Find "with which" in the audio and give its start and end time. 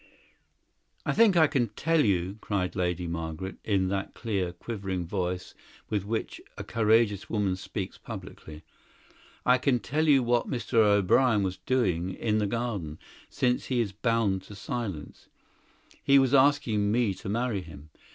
5.91-6.41